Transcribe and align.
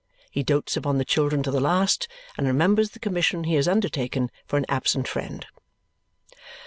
He 0.31 0.41
dotes 0.41 0.75
upon 0.75 0.97
the 0.97 1.05
children 1.05 1.43
to 1.43 1.51
the 1.51 1.59
last 1.59 2.07
and 2.35 2.47
remembers 2.47 2.89
the 2.89 2.99
commission 2.99 3.43
he 3.43 3.53
has 3.53 3.67
undertaken 3.67 4.31
for 4.47 4.57
an 4.57 4.65
absent 4.67 5.07
friend. 5.07 5.45